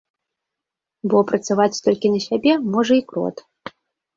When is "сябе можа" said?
2.27-2.93